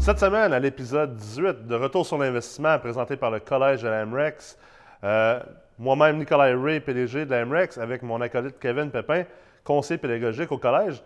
[0.00, 4.06] Cette semaine, à l'épisode 18 de Retour sur l'investissement présenté par le Collège de la
[4.06, 4.56] MREX,
[5.04, 5.40] euh,
[5.78, 9.24] moi-même Nicolas Ray, PDG de la MREX, avec mon acolyte Kevin Pépin,
[9.62, 11.02] conseiller pédagogique au collège,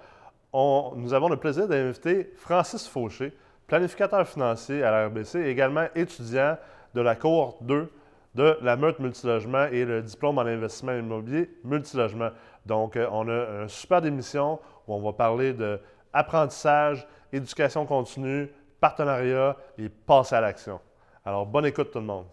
[0.55, 3.33] nous avons le plaisir d'inviter Francis Fauché,
[3.66, 6.56] planificateur financier à la RBC, et également étudiant
[6.95, 7.91] de la cohorte 2
[8.37, 12.30] de la Meurthe Multilogement et le diplôme en investissement immobilier Multilogement.
[12.65, 15.80] Donc, euh, on a une super émission où on va parler de
[16.12, 18.48] apprentissage, éducation continue,
[18.88, 20.79] partenariat et passer à l'action.
[21.24, 22.27] Alors, bonne écoute tout le monde.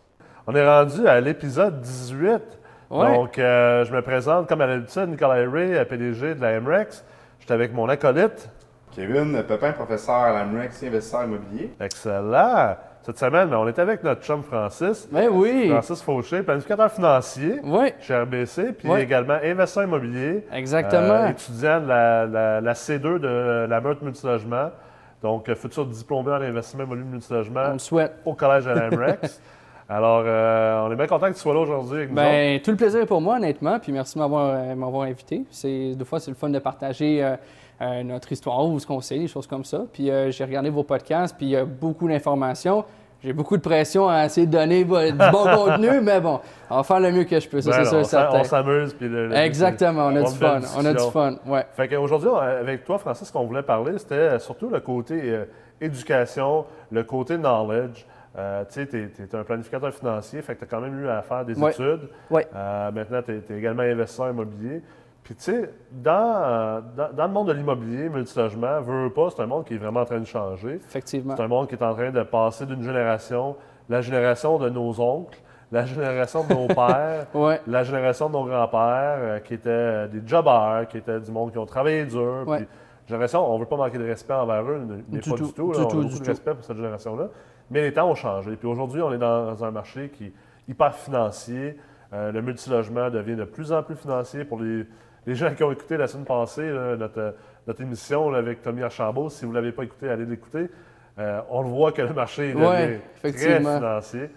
[0.46, 2.42] On est rendu à l'épisode 18.
[2.90, 3.14] Ouais.
[3.16, 7.06] Donc, euh, je me présente comme à l'habitude, Nicolas Ray, PDG de la MREX.
[7.40, 8.50] Je suis avec mon acolyte.
[8.94, 11.72] Kevin Pepin, professeur à la MREX, investisseur immobilier.
[11.80, 12.76] Excellent.
[13.04, 15.08] Cette semaine, ben, on est avec notre chum Francis.
[15.10, 15.70] Ben oui.
[15.70, 20.46] Francis Fauché, planificateur financier Oui, chez RBC, puis également investisseur immobilier.
[20.52, 21.14] exactement.
[21.24, 24.70] Euh, étudiant de la, la- la C2 de la Meurthe Multilogement.
[25.22, 28.14] Donc, euh, futur diplômé en investissement immobilier multilogement On le souhaite.
[28.26, 29.42] au collège de la MREX.
[29.92, 32.24] Alors, euh, on est bien content que tu sois là aujourd'hui avec nous autres.
[32.24, 33.78] Ben, tout le plaisir est pour moi, honnêtement.
[33.78, 35.44] Puis merci de m'avoir euh, invité.
[35.50, 37.36] C'est, des fois, c'est le fun de partager euh,
[37.82, 39.84] euh, notre histoire ou ce qu'on sait, des choses comme ça.
[39.92, 42.86] Puis j'ai regardé vos podcasts, puis il y a beaucoup d'informations.
[43.24, 45.06] J'ai beaucoup de pression à essayer de donner du bon
[45.56, 46.40] contenu, mais bon,
[46.72, 48.94] on va faire le mieux que je peux, ça, Ben c'est non, sûr, on s'amuse.
[48.96, 50.60] puis le- le- Exactement, on a du fun.
[50.76, 51.66] On a du fun, ouais.
[51.74, 55.46] Fait qu'aujourd'hui, avec toi, Francis, ce qu'on voulait parler, c'était surtout le côté euh,
[55.80, 58.06] éducation, le côté knowledge.
[58.38, 61.08] Euh, tu sais, tu es, un planificateur financier, fait que tu as quand même eu
[61.10, 61.72] à faire des Ouais.
[61.72, 62.08] études.
[62.30, 62.48] Ouais.
[62.56, 64.82] Euh, maintenant, tu es, également investisseur immobilier.
[65.24, 69.30] Puis, tu sais, dans, euh, dans, dans le monde de l'immobilier, multilogement, veut, veut pas,
[69.30, 70.76] c'est un monde qui est vraiment en train de changer.
[70.76, 71.36] Effectivement.
[71.38, 73.56] C'est un monde qui est en train de passer d'une génération,
[73.88, 75.40] la génération de nos oncles,
[75.72, 77.62] la génération de nos pères, Ouais.
[77.68, 81.52] la génération de nos grands-pères, euh, qui étaient euh, des jobbers, qui étaient du monde
[81.52, 82.44] qui ont travaillé dur.
[82.48, 82.58] Ouais.
[82.58, 82.68] Puis,
[83.08, 85.54] génération, on ne veut pas manquer de respect envers eux, mais Du pas tout, du
[85.54, 85.72] tout.
[85.72, 85.78] là.
[85.80, 86.30] du on tout, a du beaucoup de tout.
[86.32, 87.28] respect pour cette génération-là.
[87.70, 88.56] Mais les temps ont changé.
[88.56, 90.34] Puis aujourd'hui, on est dans un marché qui est
[90.68, 91.78] hyper financier.
[92.12, 94.86] Euh, le multilogement devient de plus en plus financier pour les,
[95.26, 97.36] les gens qui ont écouté la semaine passée là, notre,
[97.68, 99.30] notre émission là, avec Tommy Archambault.
[99.30, 100.70] Si vous ne l'avez pas écouté, allez l'écouter.
[101.20, 104.30] Euh, on le voit que le marché Ouais, très financier.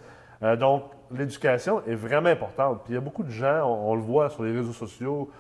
[0.42, 2.82] Euh, donc, l'éducation est vraiment importante.
[2.84, 5.30] Puis il y a beaucoup de gens, on, on le voit sur les réseaux sociaux,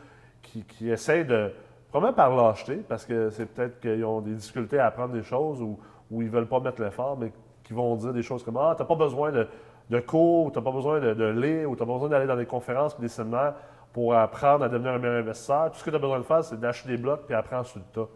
[0.42, 1.52] qui, qui essayent de,
[1.90, 5.60] probablement par lâcheté, parce que c'est peut-être qu'ils ont des difficultés à apprendre des choses
[5.60, 5.78] ou,
[6.10, 7.32] ou ils ne veulent pas mettre l'effort, mais
[7.62, 9.48] qui vont dire des choses comme Ah, tu n'as pas besoin de,
[9.90, 12.26] de cours, tu n'as pas besoin de, de lire, ou tu n'as pas besoin d'aller
[12.26, 13.54] dans des conférences et des séminaires
[13.94, 15.70] pour apprendre à devenir un meilleur investisseur.
[15.70, 17.78] Tout ce que tu as besoin de faire, c'est d'acheter des blocs puis apprendre sur
[17.78, 18.08] le tas.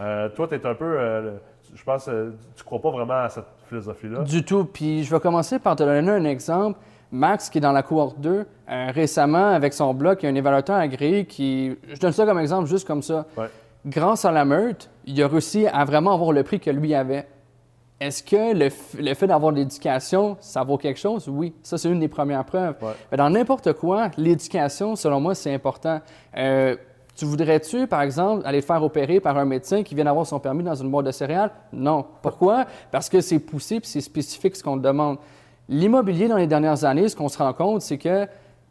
[0.00, 1.32] Euh, toi, tu es un peu, euh,
[1.74, 4.22] je pense, euh, tu ne crois pas vraiment à cette philosophie-là.
[4.22, 4.64] Du tout.
[4.64, 6.78] Puis je vais commencer par te donner un exemple.
[7.10, 8.44] Max, qui est dans la cohorte 2, euh,
[8.92, 11.76] récemment, avec son blog, il y a un évaluateur agréé qui.
[11.88, 13.26] Je donne ça comme exemple, juste comme ça.
[13.36, 13.50] Ouais.
[13.84, 17.26] Grâce à la meute, il a réussi à vraiment avoir le prix que lui avait.
[18.04, 21.26] Est-ce que le, le fait d'avoir de l'éducation, ça vaut quelque chose?
[21.26, 21.54] Oui.
[21.62, 22.76] Ça, c'est une des premières preuves.
[22.82, 22.92] Ouais.
[23.10, 26.02] Mais dans n'importe quoi, l'éducation, selon moi, c'est important.
[26.36, 26.76] Euh,
[27.16, 30.38] tu voudrais-tu, par exemple, aller te faire opérer par un médecin qui vient d'avoir son
[30.38, 31.50] permis dans une boîte de céréales?
[31.72, 32.04] Non.
[32.20, 32.66] Pourquoi?
[32.90, 35.16] Parce que c'est poussé puis c'est spécifique ce qu'on te demande.
[35.70, 38.26] L'immobilier, dans les dernières années, ce qu'on se rend compte, c'est que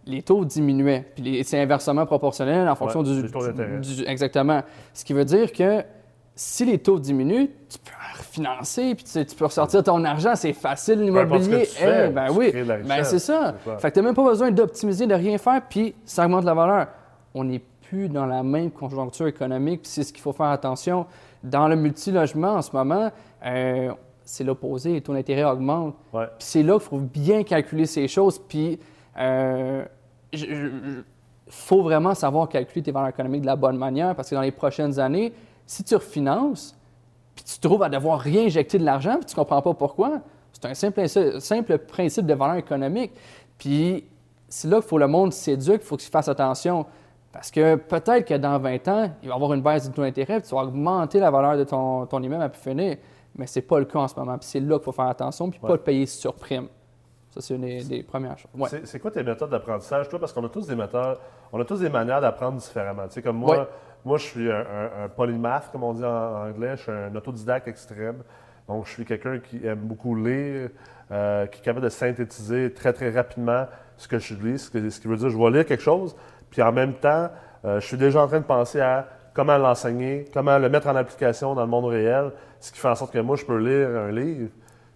[0.05, 1.11] les taux diminuaient.
[1.15, 3.81] Puis c'est inversement proportionnel en fonction Ouais, du, taux d'intérêt.
[4.05, 4.61] Exactement.
[4.93, 5.83] Ce qui veut dire que
[6.35, 7.91] si les taux diminuent, tu peux
[8.33, 11.65] refinancer, puis tu, sais, tu peux ressortir ton argent, c'est facile ce l'immobilier.
[11.65, 12.51] fais, Eh, ben oui,
[12.85, 13.55] ben c'est ça.
[13.79, 16.53] Fait que tu n'as même pas besoin d'optimiser, de rien faire, puis ça augmente la
[16.53, 16.87] valeur.
[17.33, 21.05] On n'est plus dans la même conjoncture économique, puis c'est ce qu'il faut faire attention.
[21.43, 23.11] Dans le multilogement en ce moment,
[23.45, 23.91] euh,
[24.23, 25.95] c'est l'opposé, les taux d'intérêt augmentent.
[26.13, 26.25] Ouais.
[26.37, 28.39] Puis c'est là qu'il faut bien calculer ces choses.
[28.39, 28.79] Puis
[29.17, 29.83] euh,
[30.31, 31.03] il
[31.49, 34.51] faut vraiment savoir calculer tes valeurs économiques de la bonne manière parce que dans les
[34.51, 35.33] prochaines années,
[35.65, 36.75] si tu refinances,
[37.35, 40.19] puis tu te trouves à devoir réinjecter de l'argent, puis tu ne comprends pas pourquoi,
[40.51, 41.07] c'est un simple,
[41.39, 43.11] simple principe de valeur économique.
[43.57, 44.05] Puis
[44.47, 46.85] c'est là qu'il faut le monde s'éduque, il faut qu'il fasse attention.
[47.31, 50.03] Parce que peut-être que dans 20 ans, il va y avoir une baisse du taux
[50.03, 52.97] d'intérêt, puis tu vas augmenter la valeur de ton, ton immeuble à pu finir.
[53.35, 54.37] Mais ce n'est pas le cas en ce moment.
[54.37, 56.67] Puis c'est là qu'il faut faire attention, puis pas le payer sur prime.
[57.31, 58.51] Ça, c'est une des, des premières choses.
[58.55, 58.69] Ouais.
[58.69, 60.19] C'est- C'est quoi tes méthodes d'apprentissage, toi?
[60.19, 61.17] Parce qu'on a tous des méthodes,
[61.51, 63.07] on a tous des manières d'apprendre différemment.
[63.07, 63.67] Tu sais, comme moi, Ouais.
[64.05, 66.75] Moi, je suis un, un- un polymath, comme on dit en anglais.
[66.77, 68.17] Je suis un autodidacte extrême.
[68.67, 70.69] Donc, je suis quelqu'un qui aime beaucoup lire,
[71.11, 73.65] euh, qui est capable de synthétiser très, très rapidement
[73.97, 74.59] ce que je lis.
[74.59, 76.15] Ce, que- ce qui veut dire, je vais lire quelque chose,
[76.49, 77.29] puis en même temps,
[77.65, 80.95] euh, je suis déjà en train de penser à comment l'enseigner, comment le mettre en
[80.95, 83.89] application dans le monde réel, ce qui fait en sorte que moi, je peux lire
[83.89, 84.49] un livre,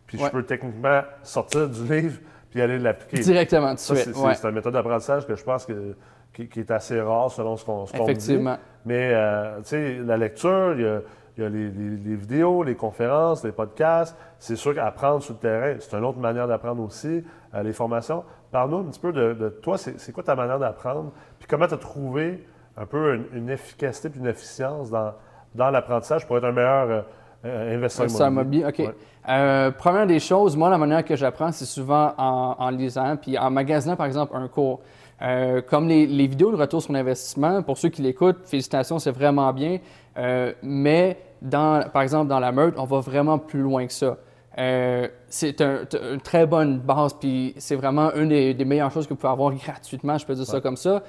[0.05, 0.25] puis Ouais.
[0.25, 2.19] je peux techniquement sortir du livre,
[2.49, 3.19] puis aller l'appliquer.
[3.21, 4.15] Directement, tout de Ça, suite.
[4.15, 4.35] c'est ouais.
[4.35, 5.95] c'est une méthode d'apprentissage que je pense que,
[6.37, 7.91] qui, qui est assez rare selon ce qu'on dit.
[7.95, 8.57] Effectivement.
[8.85, 10.99] Mais, euh, tu sais, la lecture, il y a,
[11.37, 14.15] il y a les, les- les vidéos, les conférences, les podcasts.
[14.39, 17.23] C'est sûr qu'apprendre sur le terrain, c'est une autre manière d'apprendre aussi,
[17.53, 18.23] euh, les formations.
[18.51, 21.11] Parle-nous un petit peu de, de toi, c'est quoi ta manière d'apprendre?
[21.39, 22.45] Puis comment tu as trouvé
[22.77, 25.13] un peu une, une efficacité puis une efficience dans,
[25.55, 27.01] dans l'apprentissage pour être un meilleur euh,
[27.45, 28.59] euh, investisseur immobilier?
[28.61, 28.93] immobilier, OK.
[28.93, 28.95] Ouais.
[29.29, 33.37] Euh, première des choses, moi, la manière que j'apprends, c'est souvent en, en lisant, puis
[33.37, 34.79] en magasinant, par exemple, un cours.
[35.21, 39.11] Euh, comme les, les vidéos de retour sur l'investissement, pour ceux qui l'écoutent, félicitations, c'est
[39.11, 39.79] vraiment bien.
[40.17, 44.17] Euh, mais, dans, par exemple, dans la meute, on va vraiment plus loin que ça.
[44.59, 45.81] Euh, c'est un-
[46.13, 49.33] une très bonne base, puis c'est vraiment une des, des meilleures choses que vous pouvez
[49.33, 51.03] avoir gratuitement, je peux dire ça comme ça.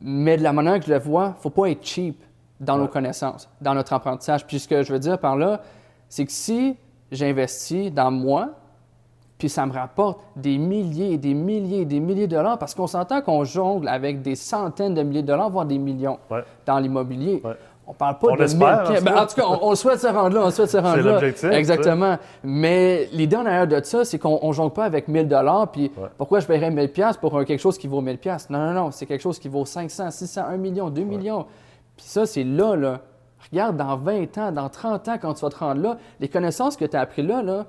[0.00, 2.22] Mais de la manière que je le vois, faut pas être cheap
[2.58, 4.46] dans nos connaissances, dans notre apprentissage.
[4.46, 5.62] Puis ce que je veux dire par là,
[6.08, 6.76] c'est que si
[7.10, 8.50] j'investis dans moi,
[9.40, 12.74] puis ça me rapporte des milliers et des milliers et des milliers de dollars, parce
[12.76, 16.44] qu'on s'entend qu'on jongle avec des centaines de milliers de dollars, voire des millions Ouais.
[16.66, 17.40] dans l'immobilier.
[17.44, 17.54] Ouais.
[17.86, 18.98] On parle pas On de l'espère, 1000 en pieds.
[18.98, 19.22] tout Ben, cas.
[19.22, 21.02] en tout cas, on, on souhaite se rendre là, on souhaite se rendre là.
[21.12, 21.58] l'objectif, tu sais.
[21.58, 22.18] Exactement.
[22.44, 25.90] Mais l'idée en arrière de ça, c'est qu'on ne jongle pas avec 1000 dollars, puis
[25.96, 26.08] Ouais.
[26.16, 28.72] pourquoi je paierais 1000 pièces pour un- quelque chose qui vaut 1000 pièces Non, non,
[28.72, 31.46] non, c'est quelque chose qui vaut 500, 600, 1 million, 2 millions.
[31.96, 33.00] Puis ça, c'est là, là.
[33.50, 36.76] Regarde, dans 20 ans, dans 30 ans, quand tu vas te rendre là, les connaissances
[36.76, 37.64] que tu as apprises là, là,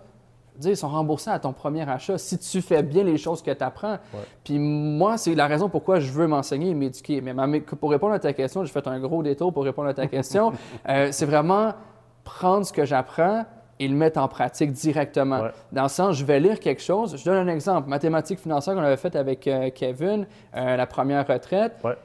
[0.61, 3.63] dire, sont remboursées à ton premier achat si tu fais bien les choses que tu
[3.63, 3.97] apprends.
[4.43, 7.21] Puis moi, c'est la raison pourquoi je veux m'enseigner et m'éduquer.
[7.21, 9.93] Mais ma- pour répondre à ta question, j'ai fait un gros détour pour répondre à
[9.93, 10.51] ta question.
[10.89, 11.73] Euh, c'est vraiment
[12.23, 13.45] prendre ce que j'apprends
[13.79, 15.41] et le mettre en pratique directement.
[15.41, 15.51] Ouais.
[15.71, 17.15] Dans le sens, je vais lire quelque chose.
[17.17, 17.89] Je donne un exemple.
[17.89, 20.25] Mathématiques financières qu'on avait fait avec euh, Kevin,
[20.55, 21.73] euh, la première retraite.
[21.83, 21.95] Ouais.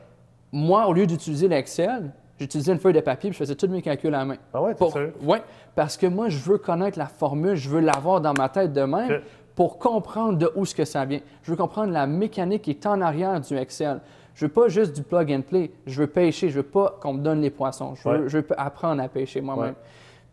[0.53, 3.83] Moi, au lieu d'utiliser l'Excel, j'utilisais une feuille de papier et je faisais tous mes
[3.83, 4.37] calculs à la main.
[4.55, 5.15] Ah ouais, t'es sérieux?
[5.23, 5.43] ouais,
[5.75, 8.83] parce que moi, je veux connaître la formule, je veux l'avoir dans ma tête de
[8.83, 9.21] même
[9.55, 11.21] pour comprendre de où ce que ça vient.
[11.43, 14.01] Je veux comprendre la mécanique qui est en arrière du Excel.
[14.35, 15.71] Je veux pas juste du plug and play.
[15.87, 16.51] Je veux pêcher.
[16.51, 17.95] Je veux pas qu'on me donne les poissons.
[17.95, 18.29] Je veux, Ouais.
[18.29, 19.71] je veux apprendre à pêcher moi-même.
[19.71, 19.75] Ouais.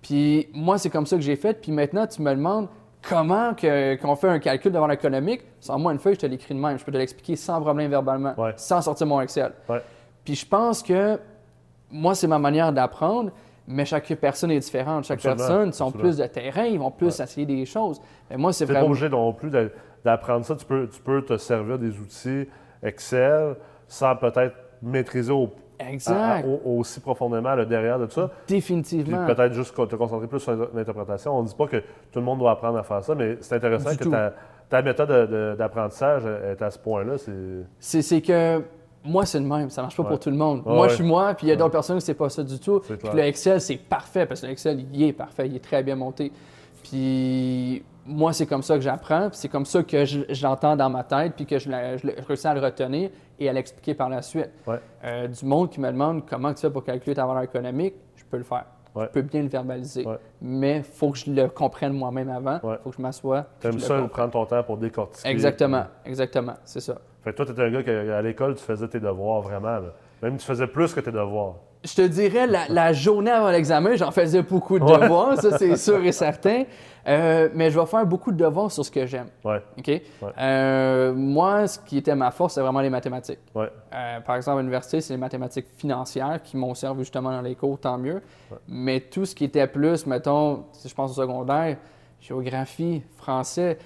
[0.01, 1.61] Puis moi, c'est comme ça que j'ai fait.
[1.61, 2.67] Puis maintenant, tu me demandes
[3.01, 5.43] comment que- qu'on fait un calcul devant l'économique.
[5.61, 6.77] Sans moi, une feuille, je te l'écris de même.
[6.77, 8.53] Je peux te l'expliquer sans problème verbalement, Ouais.
[8.57, 9.53] sans sortir mon Excel.
[10.25, 11.17] Puis je pense que
[11.93, 13.31] moi, c'est ma manière d'apprendre,
[13.67, 15.05] mais chaque personne est différente.
[15.05, 16.09] Chaque Absolument, personne sont absolument.
[16.09, 18.01] plus de terrain, ils vont plus essayer des choses.
[18.29, 18.91] Mais moi, c'est Tu n'es pas vraiment.
[18.91, 19.49] obligé non plus
[20.03, 20.55] d'apprendre ça.
[20.55, 22.47] Tu peux, tu peux te servir des outils
[22.81, 23.55] Excel
[23.87, 25.49] sans peut-être maîtriser au-
[25.79, 26.13] Exact.
[26.15, 28.29] à- à- au- aussi profondément le derrière de ça.
[28.47, 29.25] Puis Définitivement.
[29.25, 31.37] peut-être juste te concentrer plus sur l'interprétation.
[31.37, 33.55] On ne dit pas que tout le monde doit apprendre à faire ça, mais c'est
[33.55, 34.11] intéressant Du que tout.
[34.11, 34.33] ta,
[34.69, 37.13] ta méthode de- de- d'apprentissage est à ce point-là.
[37.79, 38.61] C'est que
[39.03, 39.69] moi, c'est le même.
[39.69, 40.09] Ça marche pas Ouais.
[40.09, 40.61] pour tout le monde.
[40.65, 42.43] Ouais, moi, je suis moi, puis il y a d'autres personnes qui c'est pas ça
[42.43, 42.79] du tout.
[42.79, 45.83] Puis le Excel, c'est parfait parce que le Excel, il est parfait, il est très
[45.83, 46.31] bien monté.
[46.83, 50.75] Puis moi, c'est comme ça que j'apprends, puis c'est comme ça que je, je l'entends
[50.75, 53.09] dans ma tête, puis que je, la- je le- je réussis à le retenir
[53.39, 54.49] et à l'expliquer par la suite.
[55.03, 58.23] Euh, du monde qui me demande comment tu fais pour calculer ta valeur économique, je
[58.29, 58.65] peux le faire.
[58.95, 59.05] Ouais.
[59.05, 60.05] Je peux bien le verbaliser.
[60.05, 60.17] Ouais.
[60.41, 62.59] Mais il faut que je le comprenne moi-même avant.
[62.63, 62.75] Il Ouais.
[62.83, 63.45] faut que je m'assoie.
[63.59, 65.27] T'aimes ça, prendre ton temps pour décortiquer.
[65.29, 66.97] Exactement, exactement, c'est ça.
[67.23, 69.79] Fait que toi, tu étais un gars qu'à l'école, tu faisais tes devoirs vraiment.
[69.79, 69.93] là.
[70.21, 71.55] Même tu faisais plus que tes devoirs.
[71.83, 74.99] Je te dirais, la, la journée avant l'examen, j'en faisais beaucoup de Ouais.
[75.01, 76.63] devoirs, ça c'est sûr et certain.
[77.05, 79.27] Euh, mais je vais faire beaucoup de devoirs sur ce que j'aime.
[79.43, 80.01] Ouais, OK?
[80.39, 83.39] Euh, moi, ce qui était ma force, c'est vraiment les mathématiques.
[83.53, 87.41] ouais, Euh, par exemple, à l'université, c'est les mathématiques financières qui m'ont servi justement dans
[87.41, 88.21] les cours, tant mieux.
[88.69, 91.75] Mais tout ce qui était plus, mettons, si je pense au secondaire,
[92.21, 93.77] géographie, français,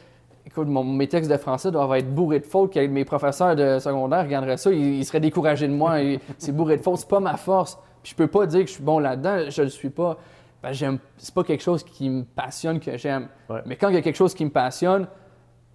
[0.46, 3.80] écoute, mon- mes textes de français doivent être bourrés de fautes, que mes professeurs de
[3.80, 5.96] secondaire regarderaient ça, ils, ils seraient découragés de moi.
[6.38, 7.80] c'est bourré de fautes, c'est pas ma force.
[8.08, 10.16] Puis je peux pas dire que je suis bon là-dedans, je le suis pas.
[10.64, 13.28] Ben, j'aime, c'est pas quelque chose qui me passionne que j'aime.
[13.50, 13.62] Ouais.
[13.66, 15.08] Mais quand il y a quelque chose qui me passionne,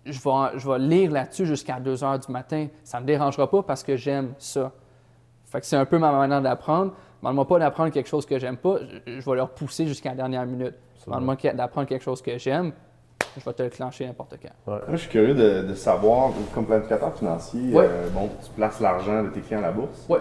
[0.06, 2.68] je vais, je vais lire là-dessus jusqu'à 2 heures du matin.
[2.84, 4.72] Ça ne me dérangera pas parce que j'aime ça.
[5.44, 6.94] Fait que c'est un peu ma manière d'apprendre.
[7.20, 10.16] Demande-moi pas d'apprendre quelque chose que j'aime pas, je, je vais leur pousser jusqu'à la
[10.16, 10.74] dernière minute.
[11.06, 12.72] Demande-moi d'apprendre quelque chose que j'aime,
[13.38, 14.48] je vais te le clencher n'importe quand.
[14.66, 17.86] Moi, je suis curieux de, de savoir, comme planificateur financier, Ouais.
[17.88, 20.06] euh, bon, tu places l'argent de tes clients à la bourse.
[20.08, 20.18] Ouais.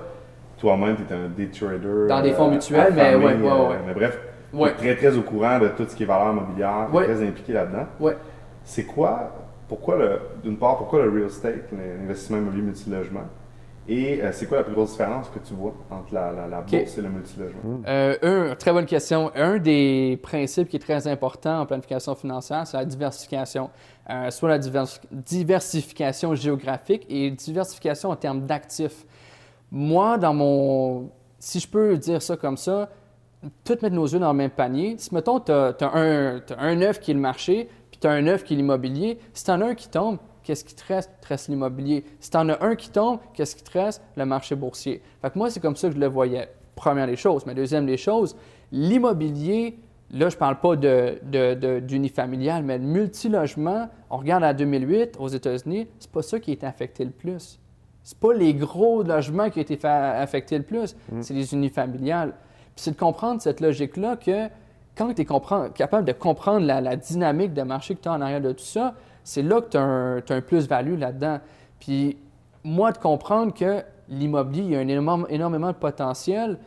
[0.61, 2.07] Toi-même, tu es un day trader.
[2.07, 3.75] Dans des fonds euh, mutuels, mais affamé, ouais, ouais, euh, ouais.
[3.87, 4.19] Mais bref,
[4.53, 4.73] Ouais.
[4.75, 7.05] très, très au courant de tout ce qui est valeur immobilière, tu Ouais.
[7.05, 7.87] très impliqué là-dedans.
[7.99, 8.15] Ouais.
[8.63, 9.31] C'est quoi,
[9.67, 13.23] pourquoi le, d'une part, pourquoi le real estate, l'investissement immobilier multilogement,
[13.89, 16.61] et euh, c'est quoi la plus grosse différence que tu vois entre la, la, la
[16.61, 17.81] bourse et le multilogement?
[17.87, 19.31] Euh, un, très bonne question.
[19.35, 23.71] Un des principes qui est très important en planification financière, c'est la diversification.
[24.11, 29.05] Euh, soit la divers- diversification géographique et diversification en termes d'actifs.
[29.71, 31.09] Moi, dans mon.
[31.39, 32.89] Si je peux dire ça comme ça,
[33.63, 34.95] tout mettre nos œufs dans le même panier.
[34.97, 38.43] Si, mettons, tu as, un, œuf qui est le marché, puis tu as un œuf
[38.43, 41.09] qui est l'immobilier, si tu en as un qui tombe, qu'est-ce qui te reste?
[41.17, 42.05] Il te reste l'immobilier.
[42.19, 44.03] Si tu en as un qui tombe, qu'est-ce qui te reste?
[44.15, 45.01] Le marché boursier.
[45.21, 46.49] Fait que moi, c'est comme ça que je le voyais.
[46.75, 47.45] Première des choses.
[47.45, 48.35] Mais deuxième des choses,
[48.71, 49.79] l'immobilier,
[50.11, 55.15] là, je ne parle pas d'unifamilial, de, de, mais le multilogement, on regarde à 2008
[55.19, 57.60] aux États-Unis, c'est pas ça qui été affecté le plus.
[58.03, 61.21] C'est pas les gros logements qui ont été affectés le plus, mm.
[61.21, 62.33] c'est les unifamiliales.
[62.75, 64.49] Puis c'est de comprendre cette logique-là que
[64.97, 65.25] quand tu es
[65.73, 68.93] capable de comprendre la, dynamique de marché que tu as en arrière de tout ça,
[69.23, 71.39] c'est là que tu as un, plus-value là-dedans.
[71.79, 72.17] Puis
[72.63, 76.59] moi, de comprendre que l'immobilier, il y a un énormément de potentiel,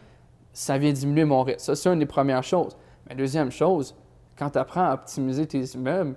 [0.52, 1.60] ça vient diminuer mon risque.
[1.60, 2.76] Ça, c'est une des premières choses.
[3.08, 3.94] Mais deuxième chose,
[4.38, 6.14] quand tu apprends à optimiser tes immeubles,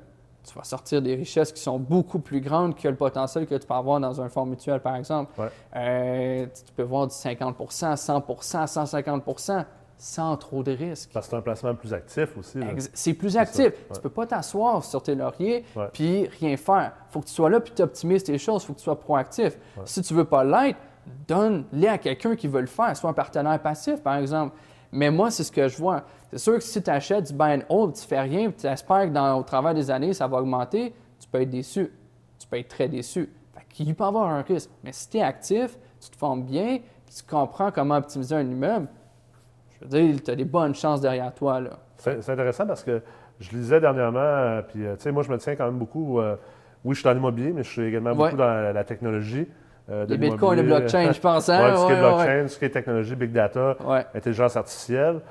[0.47, 3.67] tu vas sortir des richesses qui sont beaucoup plus grandes que le potentiel que tu
[3.67, 5.33] peux avoir dans un fonds mutuel, par exemple.
[5.75, 9.65] Euh, tu peux voir du 50% 100% 150%
[9.97, 11.09] sans trop de risques.
[11.11, 12.59] Parce que c'est un placement plus actif aussi.
[12.93, 13.73] C'est plus actif.
[13.73, 16.93] Tu ne peux pas t'asseoir sur tes lauriers puis rien faire.
[17.09, 18.63] Il faut que tu sois là puis tu optimises tes choses.
[18.63, 19.57] Il faut que tu sois proactif.
[19.85, 20.79] Si tu ne veux pas l'être,
[21.27, 24.55] donne-les à quelqu'un qui veut le faire, soit un partenaire passif, par exemple.
[24.97, 26.03] Mais moi, c'est ce que je vois.
[26.31, 28.65] C'est sûr que si tu achètes du buy and hold, tu ne fais rien, tu
[28.65, 31.91] espères que au travers des années, ça va augmenter, tu peux être déçu.
[32.39, 33.29] Tu peux être très déçu.
[33.77, 34.71] Il peut y avoir un risque.
[34.83, 38.87] Mais si tu es actif, tu te formes bien, tu comprends comment optimiser un immeuble,
[39.69, 41.61] je veux dire, tu as des bonnes chances derrière toi.
[41.97, 43.03] C'est, intéressant parce que
[43.39, 46.19] je lisais dernièrement, euh, puis euh, tu sais, moi, je me tiens quand même beaucoup.
[46.19, 46.35] Euh,
[46.83, 49.47] oui, je suis dans l'immobilier, mais je suis également beaucoup dans la, technologie.
[49.89, 51.49] Euh, les bitcoins, les blockchains, je pense.
[51.49, 51.71] Hein?
[51.71, 53.77] Oui, ce qui est blockchain, ce qui est technologie, big data,
[54.13, 55.21] intelligence artificielle.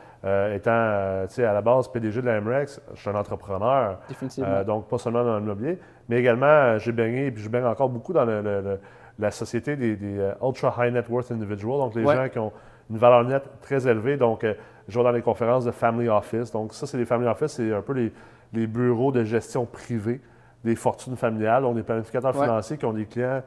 [0.54, 3.98] étant tu sais, à la base PDG de la MREX, je suis un entrepreneur.
[4.08, 4.64] Définitivement.
[4.64, 8.24] donc, pas seulement dans l'immobilier, mais également, j'ai baigné, puis je baigne encore beaucoup dans
[9.18, 12.52] la société des, des ultra high net worth individuals, donc les gens qui ont
[12.90, 14.16] une valeur nette très élevée.
[14.16, 14.54] Donc, euh,
[14.88, 16.50] je vais dans les conférences de Family Office.
[16.52, 20.20] Donc, ça, c'est les Family Office, c'est un peu les, bureaux de gestion privée
[20.64, 21.64] des fortunes familiales.
[21.64, 23.42] On des planificateurs financiers qui ont des clients.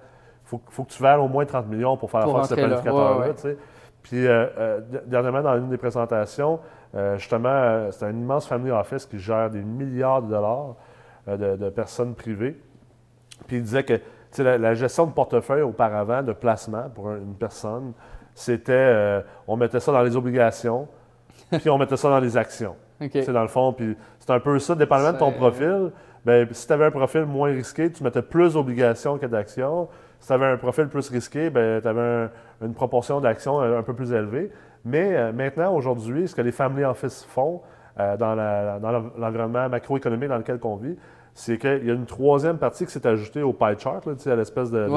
[0.51, 3.33] Il faut, que tu vales au moins 30 millions pour faire affaire ce planificateur-là.
[4.01, 6.59] Puis, euh, euh, dernièrement, dans une des présentations,
[7.17, 10.75] justement, c'est un immense Family Office qui gère des milliards de dollars
[11.27, 12.59] de, personnes privées.
[13.45, 13.99] Puis, il disait que
[14.39, 17.93] la, la, gestion de portefeuille auparavant, de placement pour une personne,
[18.39, 20.87] c'était, euh, on mettait ça dans les obligations,
[21.51, 22.75] puis on mettait ça dans les actions.
[23.11, 25.91] C'est dans le fond, puis c'est un peu ça, dépendamment de ton profil.
[26.25, 29.89] Bien, si tu avais un profil moins risqué, tu mettais plus d'obligations que d'actions.
[30.19, 32.29] Si tu avais un profil plus risqué, ben, tu avais
[32.61, 34.51] une proportion d'actions un, peu plus élevée.
[34.85, 37.61] Mais euh, maintenant, aujourd'hui, ce que les family office font
[37.99, 38.35] euh, dans
[39.17, 40.95] l'environnement macroéconomique dans lequel on vit,
[41.33, 44.35] c'est qu'il y a une troisième partie qui s'est ajoutée au pie chart, là, à
[44.35, 44.87] l'espèce de,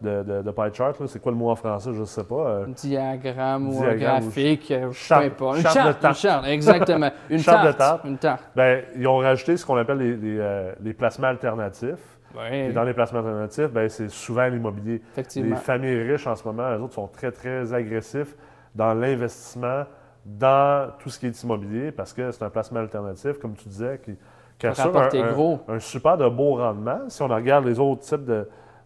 [0.00, 0.94] de, de, pie chart.
[1.06, 1.90] C'est quoi le mot en français?
[1.92, 2.34] Je ne sais pas.
[2.34, 5.56] Euh, diagramme ou un graphique, je ne sais pas.
[5.56, 7.10] Une charte, de Une charte, exactement.
[7.30, 8.04] Une charte, de tarte.
[8.04, 8.44] Une tarte.
[8.56, 12.13] Ben, ils ont rajouté ce qu'on appelle les, les, euh, les, placements alternatifs.
[12.50, 15.02] Et dans les placements alternatifs, ben, c'est souvent l'immobilier.
[15.36, 18.34] Les familles riches en ce moment, elles autres sont très, très agressifs
[18.74, 19.84] dans l'investissement
[20.24, 24.00] dans tout ce qui est immobilier parce que c'est un placement alternatif, comme tu disais,
[24.02, 24.16] qui
[24.58, 28.30] qui assure un, super de beau rendement si on regarde les autres types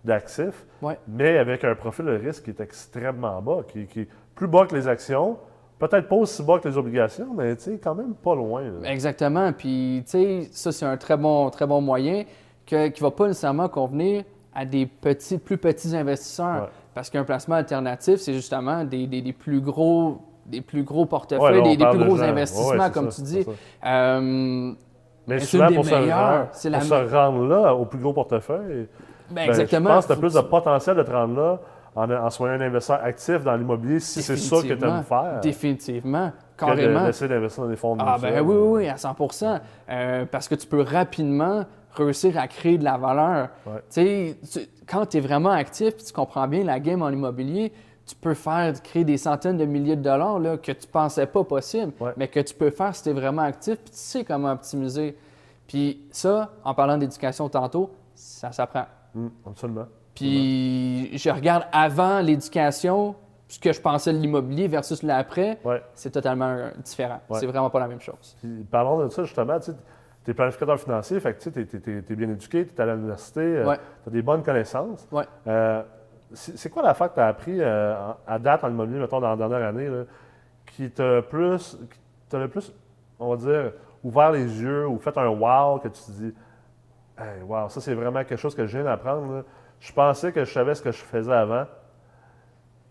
[0.04, 0.66] d'actifs,
[1.06, 4.74] mais avec un profil de risque qui est extrêmement bas, qui, est plus bas que
[4.74, 5.36] les actions,
[5.78, 8.62] peut-être pas aussi bas que les obligations, mais quand même pas loin.
[8.84, 9.52] Exactement.
[9.52, 12.24] Puis, ça, c'est un très bon, très bon moyen
[12.68, 16.70] qui ne va pas nécessairement convenir à des petits, plus petits investisseurs.
[16.94, 21.98] Parce qu'un placement alternatif, c'est justement des, plus gros des plus gros portefeuilles, des, plus
[21.98, 23.46] gros investissements, comme tu dis.
[25.28, 28.88] Mais souvent, pour, se rendre, là, au plus gros portefeuille,
[29.30, 29.90] ben, exactement.
[29.90, 31.60] je pense que tu as plus de potentiel de te rendre là
[31.94, 35.40] en, en soyant un investisseur actif dans l'immobilier si c'est ça que tu aimes faire.
[35.42, 36.32] Définitivement.
[36.56, 37.04] Carrément.
[37.04, 39.60] d'essayer d'investir dans des fonds de Ah, ben oui, oui, oui, à 100%
[39.90, 41.64] euh, Parce que tu peux rapidement
[42.04, 43.48] réussir à créer de la valeur.
[43.90, 47.72] Tu sais, quand tu es vraiment actif et tu comprends bien la game en immobilier,
[48.06, 51.26] tu peux faire, créer des centaines de milliers de dollars là, que tu ne pensais
[51.26, 54.24] pas possible, mais que tu peux faire si tu es vraiment actif, puis tu sais
[54.24, 55.16] comment optimiser.
[55.66, 58.86] Puis ça, en parlant d'éducation tantôt, ça s'apprend.
[59.14, 59.86] Mmh, absolument.
[60.14, 63.14] Puis je regarde avant l'éducation,
[63.46, 65.58] ce que je pensais de l'immobilier versus l'après,
[65.94, 67.20] c'est totalement différent.
[67.32, 68.36] C'est vraiment pas la même chose.
[68.70, 69.72] parlons de ça justement, tu
[70.26, 74.08] es planificateur financier, fait que tu es, bien éduqué, tu es à l'université, euh, tu
[74.08, 75.08] as des bonnes connaissances.
[75.46, 75.82] Euh,
[76.32, 77.94] c'est quoi la fois que tu as appris euh,
[78.26, 79.88] à date en immobilier, mettons, dans la dernière année,
[80.66, 81.78] qui t'a plus,
[82.28, 82.72] qui le plus,
[83.18, 83.72] on va dire,
[84.04, 86.34] ouvert les yeux ou fait un wow que tu te dis,
[87.18, 89.44] hey, wow, ça c'est vraiment quelque chose que je viens d'apprendre.
[89.80, 91.66] Je pensais que je savais ce que je faisais avant,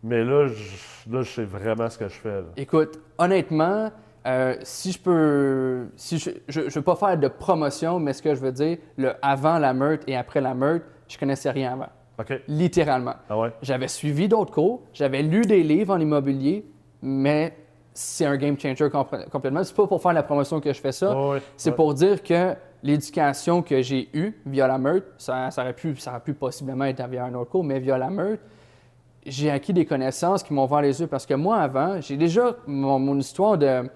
[0.03, 2.43] mais là, je, là, je sais vraiment ce que je fais.
[2.55, 3.91] Écoute, honnêtement,
[4.27, 8.35] euh, si je peux, si je ne veux pas faire de promotion, mais ce que
[8.35, 11.87] je veux dire, le avant la meurtre et après la meurtre, je connaissais rien avant.
[12.47, 13.13] Littéralement.
[13.29, 16.65] Ah j'avais suivi d'autres cours, j'avais lu des livres en immobilier,
[17.01, 17.55] mais
[17.93, 19.63] c'est un game changer complètement.
[19.63, 21.15] C'est pas pour faire la promotion que je fais ça.
[21.15, 21.75] Ouais, ouais, c'est ouais.
[21.75, 22.53] pour dire que
[22.83, 26.85] l'éducation que j'ai eue via la meute, ça, ça aurait pu, ça aurait pu possiblement
[26.85, 28.39] être via un autre cours, mais via la meute,
[29.25, 31.07] j'ai acquis des connaissances qui m'ont ouvert les yeux.
[31.07, 32.55] Parce que moi, avant, j'ai déjà.
[32.65, 33.89] Mon, mon histoire de-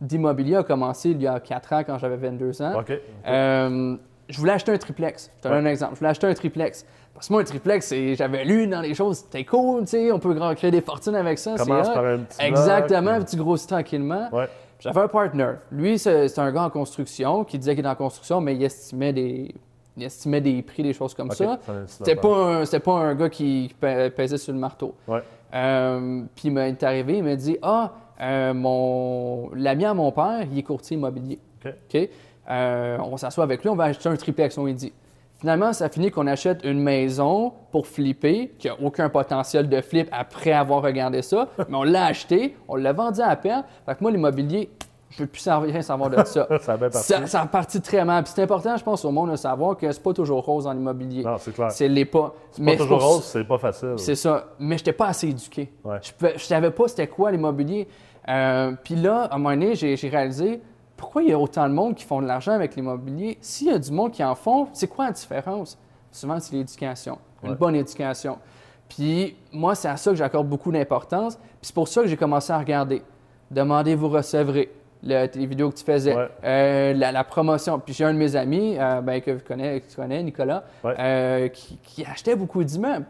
[0.00, 2.82] d'immobilier a commencé il y a 4 ans quand j'avais 22 ans.
[3.26, 3.96] Euh,
[4.28, 5.30] je voulais acheter un triplex.
[5.38, 5.94] Je te donne un exemple.
[5.94, 6.84] Je voulais acheter un triplex.
[7.14, 10.20] Parce que moi, un triplex, j'avais lu dans les choses, c'était cool, tu sais, on
[10.20, 11.56] peut créer des fortunes avec ça.
[11.56, 14.28] c'est Commence par un petit Exactement, puis tu grossis tranquillement.
[14.32, 14.48] Ouais.
[14.78, 15.54] J'avais un partner.
[15.72, 19.12] Lui, c'est un gars en construction qui disait qu'il est en construction, mais il estimait
[19.12, 19.52] des,
[19.96, 21.58] il estimait des prix, des choses comme ça.
[21.66, 24.94] c'est un C'était pas, un- pas un gars qui pesait sur le marteau.
[25.08, 25.22] Ouais.
[25.54, 29.50] Euh, puis il m'est arrivé, il m'a dit Ah, euh, mon...
[29.54, 31.38] l'ami à mon père, il est courtier immobilier.
[31.64, 32.08] OK.
[32.50, 34.92] Euh, on s'assoit avec lui, on va acheter un triplex, on lui dit.
[35.38, 40.08] Finalement, ça finit qu'on achète une maison pour flipper, qui n'a aucun potentiel de flip
[40.10, 43.62] après avoir regardé ça, mais on l'a acheté, on l'a vendu à peine.
[43.86, 44.68] Fait que moi, l'immobilier,
[45.10, 46.46] je ne veux plus rien savoir de ça.
[46.60, 48.24] Ça a ça, ça a parti très mal.
[48.24, 50.76] Puis c'est important, je pense, au monde de savoir que c'est pas toujours rose en
[50.76, 51.22] immobilier.
[51.24, 51.70] Non, c'est clair.
[51.72, 52.34] C'est l'est pas.
[52.52, 53.94] C'est pas toujours rose, c'est pas facile.
[53.96, 54.48] c'est ça.
[54.58, 55.72] Mais je n'étais pas assez éduqué.
[55.84, 55.98] Ouais.
[56.20, 57.88] Je ne savais pas c'était quoi l'immobilier.
[58.28, 60.60] Euh, Puis là, à un moment donné, j'ai j'ai réalisé
[60.96, 63.38] pourquoi il y a autant de monde qui font de l'argent avec l'immobilier?
[63.40, 65.78] S'il y a du monde qui en font, c'est quoi la différence?
[66.10, 67.18] Souvent, c'est l'éducation.
[67.42, 67.56] Une Ouais.
[67.56, 68.38] bonne éducation.
[68.88, 71.36] Puis moi, c'est à ça que j'accorde beaucoup d'importance.
[71.36, 73.02] Puis c'est pour ça que j'ai commencé à regarder.
[73.50, 74.70] Demandez, vous recevrez.
[75.02, 76.28] Le- les vidéos que tu faisais, Ouais.
[76.44, 77.78] Euh, la, la promotion.
[77.78, 80.64] Puis j'ai un de mes amis euh, ben, que, vous connaissez, que tu connais, Nicolas,
[80.82, 80.94] Ouais.
[80.98, 83.06] euh, qui, qui achetait beaucoup d'immeubles.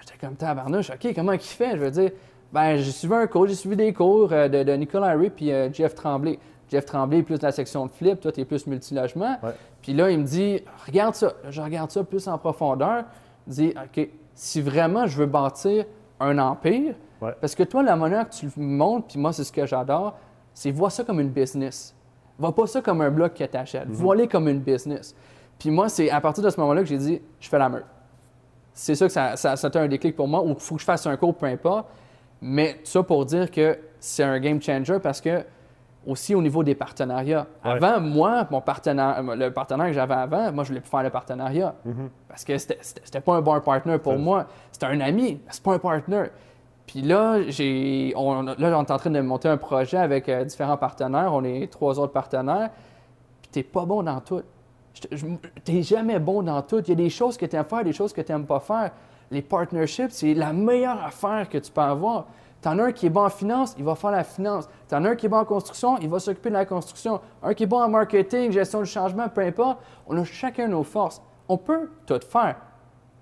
[0.00, 1.72] J'étais comme tabarnouche, OK, comment il fait?
[1.72, 2.10] Je veux dire,
[2.52, 5.94] ben, j'ai suivi un cours, j'ai suivi des cours de, de Nicolas Harry puis Jeff
[5.94, 6.38] Tremblay.
[6.70, 9.36] Jeff Tremblay est plus la section de flip, toi, tu es plus multilogement.
[9.42, 9.50] Ouais.
[9.82, 11.32] Puis là, il me dit, regarde ça.
[11.50, 13.04] Je regarde ça plus en profondeur.
[13.46, 15.84] Il dit, OK, si vraiment je veux bâtir
[16.20, 16.94] un empire,
[17.40, 20.16] parce que toi, la monnaie que tu le montres, puis moi, c'est ce que j'adore,
[20.54, 21.94] c'est vois ça comme une business.
[22.38, 23.88] Vois pas ça comme un bloc que tu achètes.
[23.88, 25.14] Vois-les comme une business.
[25.58, 27.84] Puis moi, c'est à partir de ce moment-là que j'ai dit, je fais la meute.
[28.74, 30.74] C'est ça que ça, ça, ça a été un déclic pour moi, ou il faut
[30.76, 31.86] que je fasse un cours, peu importe.
[32.40, 35.44] Mais ça pour dire que c'est un game changer parce que
[36.04, 37.46] aussi au niveau des partenariats.
[37.64, 37.70] Ouais.
[37.72, 41.10] Avant, moi, mon partenaire, le partenaire que j'avais avant, moi, je voulais plus faire le
[41.10, 41.74] partenariat.
[42.28, 44.46] Parce que c'était- pas un bon partner pour moi.
[44.72, 46.24] C'était un ami, mais c'est pas un partner.
[46.86, 50.44] Puis là, j'ai, on, là, on est en train de monter un projet avec euh,
[50.44, 51.32] différents partenaires.
[51.32, 52.70] On est trois autres partenaires.
[53.40, 54.42] Puis t'es pas bon dans tout.
[55.64, 56.80] T'es jamais bon dans tout.
[56.80, 58.60] Il y a des choses que tu aimes faire, des choses que tu n'aimes pas
[58.60, 58.90] faire.
[59.30, 62.26] Les partnerships, c'est la meilleure affaire que tu peux avoir.
[62.62, 64.68] T'en as un qui est bon en finance, il va faire la finance.
[64.88, 67.20] T'en as un qui est bon en construction, il va s'occuper de la construction.
[67.42, 69.80] Un qui est bon en marketing, gestion du changement, peu importe.
[70.06, 71.20] On a chacun nos forces.
[71.48, 72.56] On peut tout faire,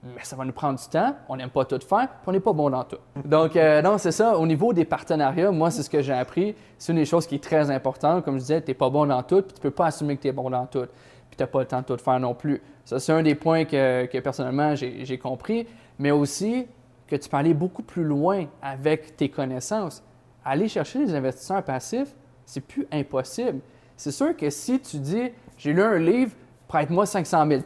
[0.03, 1.15] mais ça va nous prendre du temps.
[1.29, 2.97] On n'aime pas tout faire, puis on n'est pas bon dans tout.
[3.25, 4.37] Donc, euh, non, c'est ça.
[4.39, 6.55] Au niveau des partenariats, moi, c'est ce que j'ai appris.
[6.79, 8.25] C'est une des choses qui est très importante.
[8.25, 10.23] Comme je disais, tu n'es pas bon dans tout, puis tu peux pas assumer que
[10.23, 10.87] tu es bon dans tout.
[11.29, 12.63] Puis tu n'as pas le temps de tout faire non plus.
[12.85, 15.67] Ça, c'est un des points que, que personnellement, j'ai compris.
[15.99, 16.67] Mais aussi
[17.07, 20.03] que tu peux aller beaucoup plus loin avec tes connaissances.
[20.45, 22.15] Aller chercher des investisseurs passifs,
[22.47, 23.61] c'est plus impossible.
[23.97, 26.33] C'est sûr que si tu dis, j'ai lu un livre,
[26.69, 27.63] prête-moi 500 000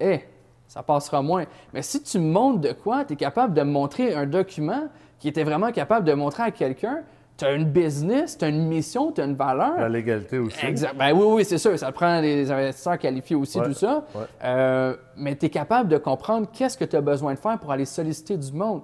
[0.00, 0.20] eh,
[0.68, 1.44] ça passera moins.
[1.74, 4.84] Mais si tu montres de quoi, tu es capable de montrer un document
[5.18, 7.00] qui était vraiment capable de montrer à quelqu'un,
[7.36, 9.78] tu as une business, tu as une mission, tu as une valeur.
[9.78, 10.64] La légalité aussi.
[10.66, 10.96] Exact.
[10.96, 11.78] Ben oui, oui, c'est sûr.
[11.78, 14.04] Ça prend des investisseurs qualifiés aussi, Ouais, tout ça.
[14.14, 14.20] ouais.
[14.44, 17.70] Euh, mais tu es capable de comprendre qu'est-ce que tu as besoin de faire pour
[17.72, 18.82] aller solliciter du monde.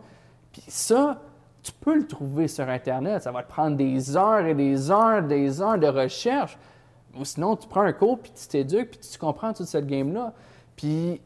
[0.53, 1.21] Puis ça,
[1.65, 3.23] tu peux le trouver sur Internet.
[3.25, 6.57] Ça va te prendre des heures et des heures, des heures de recherche.
[7.19, 10.33] Ou sinon, tu prends un cours, puis tu t'éduques, puis tu comprends toute cette game-là.
[10.77, 11.21] Puis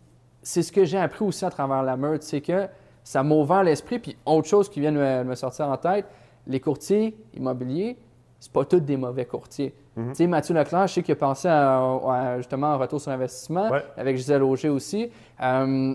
[0.49, 2.69] c'est ce que j'ai appris aussi à travers la meute, c'est que
[3.05, 3.99] ça m'a ouvert l'esprit.
[3.99, 6.07] Puis autre chose qui vient de me, me sortir en tête,
[6.47, 7.99] les courtiers immobiliers,
[8.41, 9.75] c'est pas tous des mauvais courtiers.
[9.95, 10.09] Mhm.
[10.09, 13.13] Tu sais, Mathieu Leclerc, je sais qu'il a pensé à, à, justement en retour sur
[13.13, 13.85] investissement, Ouais.
[13.99, 15.11] avec Gisèle Auger aussi.
[15.43, 15.95] Euh,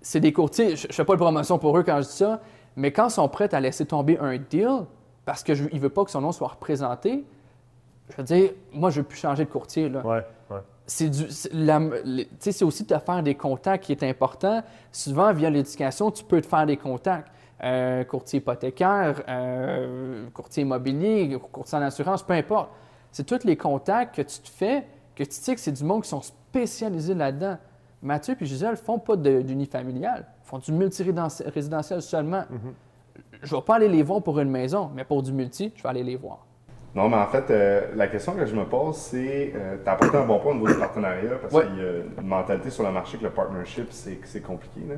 [0.00, 2.40] c'est des courtiers, je ne fais pas de promotion pour eux quand je dis ça,
[2.76, 4.86] mais quand ils sont prêts à laisser tomber un deal
[5.26, 7.26] parce qu'il ne veut pas que son nom soit représenté,
[8.08, 9.90] je veux dire, moi, je ne veux plus changer de courtier.
[9.90, 10.24] Là ouais.
[10.86, 11.28] C'est du-
[12.38, 14.62] c'est aussi de faire des contacts qui est important.
[14.90, 17.28] Souvent, via l'éducation, tu peux te faire des contacts.
[17.64, 22.70] Euh, courtier hypothécaire, euh, courtier immobilier, courtier en assurance, peu importe.
[23.12, 26.02] C'est tous les contacts que tu te fais, que tu sais que c'est du monde
[26.02, 27.56] qui sont spécialisés là-dedans.
[28.02, 32.42] Mathieu et Gisèle ne font pas de- d'unifamilial, ils font du multi-résidentiel seulement.
[33.42, 35.82] Je ne vais pas aller les voir pour une maison, mais pour du multi, je
[35.84, 36.44] vais aller les voir.
[36.94, 39.92] Non, mais en fait, euh, la question que je me pose, c'est euh, tu as
[39.92, 41.64] apporté un bon point au niveau des partenariats parce Ouais.
[41.66, 44.80] qu'il y a une mentalité sur le marché que le partnership, c'est c'est compliqué.
[44.88, 44.96] Là.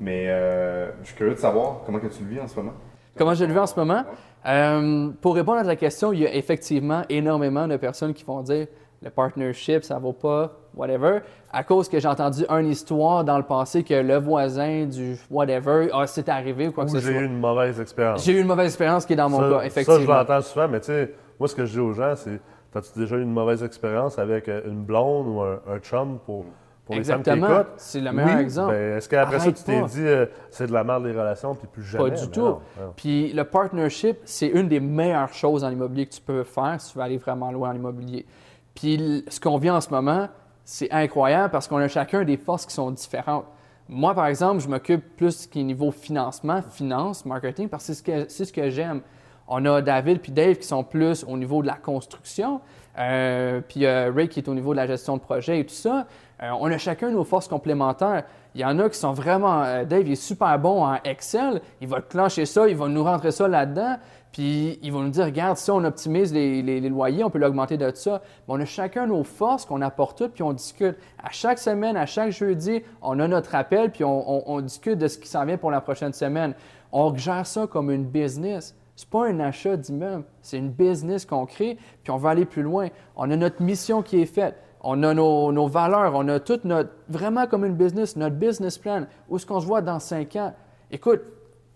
[0.00, 2.72] Mais euh, je suis curieux de savoir comment que tu le vis en ce moment.
[3.16, 4.02] Comment je le vis en ce moment?
[4.46, 8.42] Euh, pour répondre à ta question, il y a effectivement énormément de personnes qui vont
[8.42, 8.66] dire
[9.00, 11.20] le partnership, ça vaut pas, whatever,
[11.52, 15.88] à cause que j'ai entendu une histoire dans le passé que le voisin du whatever,
[15.92, 17.20] ah, c'est arrivé ou quoi que ce j'ai soit.
[17.20, 18.24] eu une mauvaise expérience.
[18.24, 20.14] J'ai eu une mauvaise expérience qui est dans mon ça, cas, Ça, je effectivement.
[20.14, 22.40] l'entends souvent, mais tu sais, moi, ce que je dis aux gens, c'est
[22.72, 26.44] T'as-tu déjà eu une mauvaise expérience avec euh, une blonde ou un, un chum pour,
[26.84, 27.60] pour les femmes qui Exactement.
[27.60, 27.72] écoutent?
[27.76, 28.72] C'est le meilleur Oui, exemple.
[28.72, 31.68] ben, Est-ce qu'après ça, tu t'es dit euh, c'est de la merde les relations, puis
[31.68, 32.10] plus jamais?
[32.10, 32.40] Pas du tout.
[32.40, 32.92] non, non.
[32.96, 36.90] Puis le partnership, c'est une des meilleures choses en immobilier que tu peux faire si
[36.90, 38.26] tu veux aller vraiment loin en immobilier.
[38.74, 40.26] Puis ce qu'on vit en ce moment,
[40.64, 43.44] c'est incroyable parce qu'on a chacun des forces qui sont différentes.
[43.88, 48.52] Moi, par exemple, je m'occupe plus qui niveau financement, finance, marketing, parce que c'est ce
[48.52, 49.02] que, j'aime.
[49.46, 52.62] On a David puis Dave qui sont plus au niveau de la construction,
[52.98, 55.74] euh, puis euh, Ray qui est au niveau de la gestion de projet et tout
[55.74, 56.06] ça.
[56.42, 58.24] Euh, on a chacun nos forces complémentaires.
[58.54, 59.84] Il y en a qui sont vraiment.
[59.84, 61.60] Dave est super bon en Excel.
[61.82, 63.96] Il va clencher ça, il va nous rentrer ça là-dedans.
[64.34, 67.76] Puis il va nous dire regarde, si on optimise les, les- loyers, on peut l'augmenter
[67.76, 68.20] de ça.
[68.48, 70.96] Mais on a chacun nos forces qu'on apporte toutes, puis on discute.
[71.22, 75.06] À chaque semaine, à chaque jeudi, on a notre appel, puis on, on- discute de
[75.06, 76.54] ce qui s'en vient pour la prochaine semaine.
[76.90, 78.74] On gère ça comme une business.
[78.96, 82.62] C'est pas un achat d'immeuble, c'est une business qu'on crée, puis on va aller plus
[82.62, 82.88] loin.
[83.16, 84.56] On a notre mission qui est faite.
[84.80, 88.78] On a nos, nos valeurs, on a tout notre, vraiment comme une business, notre business
[88.78, 89.06] plan.
[89.28, 90.52] Où est-ce qu'on se voit dans cinq ans?
[90.90, 91.22] Écoute,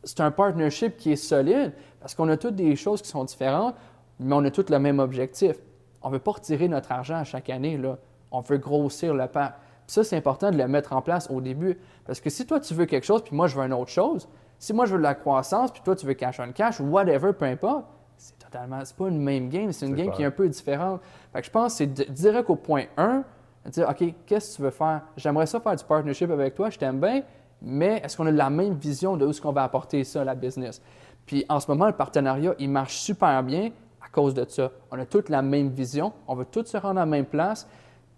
[0.04, 3.74] c'est un partnership qui est solide parce qu'on a toutes des choses qui sont différentes,
[4.20, 5.56] mais on a tous le même objectif.
[6.02, 7.76] On ne veut pas retirer notre argent à chaque année.
[7.76, 7.98] Là.
[8.30, 9.54] On veut grossir le pas.
[9.86, 11.78] Puis ça, c'est important de le mettre en place au début.
[12.04, 14.28] Parce que si toi, tu veux quelque chose, puis moi, je veux une autre chose,
[14.58, 17.32] si moi, je veux de la croissance, puis toi, tu veux cash on cash, whatever,
[17.32, 17.84] peu importe,
[18.16, 20.16] c'est totalement, c'est pas une même game, c'est une game clair.
[20.16, 21.00] qui est un peu différente.
[21.32, 23.22] Fait que je pense que c'est di- direct au point 1,
[23.66, 25.02] dire, OK, qu'est-ce que tu veux faire?
[25.16, 27.22] J'aimerais ça faire du partnership avec toi, je t'aime bien,
[27.62, 30.34] mais est-ce qu'on a la même vision de où est-ce qu'on va apporter ça, la
[30.34, 30.82] business?
[31.28, 33.70] Puis en ce moment, le partenariat, il marche super bien
[34.02, 34.70] à cause de ça.
[34.90, 37.68] On a toute la même vision, on veut tous se rendre à la même place.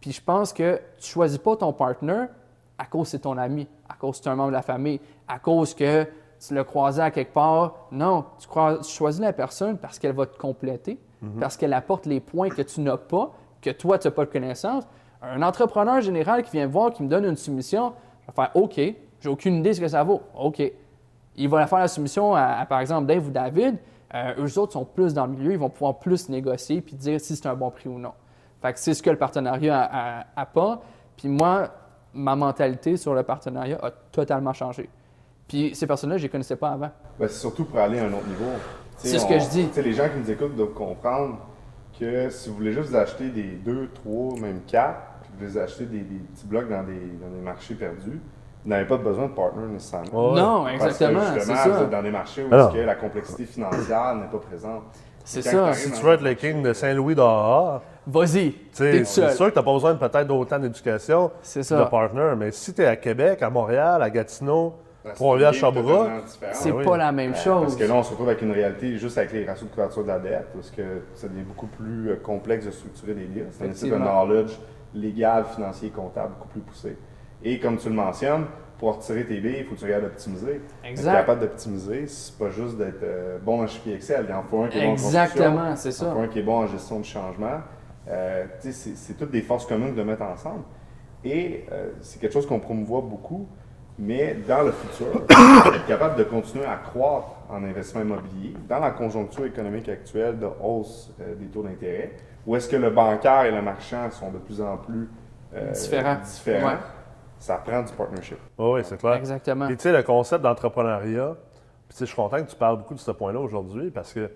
[0.01, 2.27] Puis je pense que tu choisis pas ton partner
[2.79, 5.01] à cause que c'est ton ami, à cause que c'est un membre de la famille,
[5.29, 6.07] à cause que
[6.39, 7.75] tu l'as croisé à quelque part.
[7.91, 10.99] Non, tu, crois- tu choisis la personne parce qu'elle va te compléter,
[11.41, 14.31] parce qu'elle apporte les points que tu n'as pas, que toi, tu n'as pas de
[14.31, 14.85] connaissance.
[15.21, 17.93] Un entrepreneur général qui vient me voir, qui me donne une soumission,
[18.23, 20.23] je vais faire OK, j'ai aucune idée de ce que ça vaut.
[20.39, 20.63] OK.
[21.37, 23.79] Il va faire la soumission à, à, par exemple, Dave ou David.
[24.15, 27.21] Euh, eux autres sont plus dans le milieu, ils vont pouvoir plus négocier puis dire
[27.21, 28.13] si c'est un bon prix ou non.
[28.61, 30.83] Fait que c'est ce que le partenariat apporte.
[31.17, 31.71] Puis moi,
[32.13, 34.91] ma mentalité sur le partenariat a totalement changé.
[35.49, 36.91] Puis ces personnes-là, je ne les connaissais pas avant.
[37.19, 38.51] Ben, c'est surtout pour aller à un autre niveau.
[38.97, 39.69] C'est ce que je dis.
[39.83, 41.39] Les gens qui nous écoutent doivent comprendre
[41.99, 45.87] que si vous voulez juste acheter des 2, 3, même 4, puis vous voulez acheter
[45.87, 48.21] des, des petits blocs dans des, dans des marchés perdus,
[48.65, 50.33] vous n'avez pas besoin de partner nécessairement.
[50.33, 50.41] Ouais.
[50.41, 51.69] Non, Parce exactement, que c'est justement, ça.
[51.71, 52.73] vous êtes dans des marchés où Alors.
[52.73, 54.83] que la complexité financière n'est pas présente.
[55.25, 55.73] C'est ça.
[55.73, 59.63] Si tu veux être le king de Saint-Louis dehors, Vas-y, c'est sûr que tu n'as
[59.63, 63.51] pas besoin peut-être d'autant d'éducation C'est de partner, mais si tu es à Québec, à
[63.51, 66.55] Montréal, à Gatineau, ben, c'est Sherbrooke, totalement différente.
[66.55, 66.85] C'est oui.
[66.85, 67.77] pas la même Parce chose.
[67.77, 70.09] que là, on se retrouve avec une réalité juste avec les ratios de couverture de
[70.09, 70.83] la dette, parce que
[71.15, 73.27] ça devient beaucoup plus euh, complexe de structurer des.
[73.51, 73.99] Ça nécessite un Effectivement.
[74.27, 74.59] knowledge
[74.95, 76.97] légal, financier et comptable beaucoup plus poussé.
[77.45, 78.45] Et comme tu le mentionnes,
[78.79, 80.61] pour retirer tes billes, il faut que tu regardes d'optimiser.
[80.85, 81.11] Exact.
[81.13, 84.27] Être capable d'optimiser, c'est pas juste d'être euh, bon le chiffre Excel.
[84.29, 86.13] Il en faut un qui est bon en Exactement, c'est Il en ça.
[86.13, 87.61] faut un qui est bon en gestion de changement.
[88.09, 90.63] Euh, c'est toutes des forces communes de mettre ensemble.
[91.25, 93.47] Et euh, c'est quelque chose qu'on promouvoit beaucoup,
[93.99, 98.91] mais dans le futur, être capable de continuer à croître en investissement immobilier dans la
[98.93, 102.13] conjoncture économique actuelle de hausse des taux d'intérêt,
[102.47, 105.11] où est-ce que le bancaire et le marchand sont de plus en plus
[105.75, 106.17] Différents.
[106.25, 106.77] différents, Ouais.
[107.41, 108.39] Ça prend du partnership.
[108.59, 109.15] oui, oui, c'est clair.
[109.15, 109.67] Exactement.
[109.67, 111.35] Puis tu sais, le concept d'entrepreneuriat,
[111.89, 114.31] puis je suis content que tu parles beaucoup de ce point-là aujourd'hui parce que